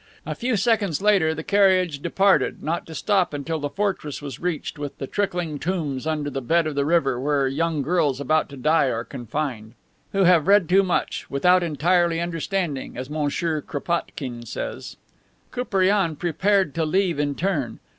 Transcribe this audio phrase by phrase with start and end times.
[0.25, 4.79] A few seconds later the carriage departed, not to stop until the fortress was reached
[4.79, 8.57] with the trickling tombs under the bed of the river where young girls about to
[8.57, 9.73] die are confined
[10.11, 14.97] who have read too much, without entirely understanding, as Monsieur Kropotkine says.
[15.51, 17.77] Koupriane prepared to leave in turn.